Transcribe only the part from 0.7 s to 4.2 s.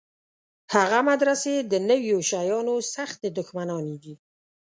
هغه مدرسې د نویو شیانو سختې دښمنانې دي.